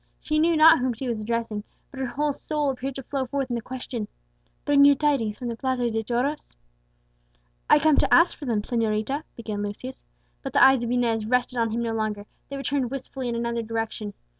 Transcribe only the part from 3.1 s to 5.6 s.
forth in the question, "Bring you tidings from the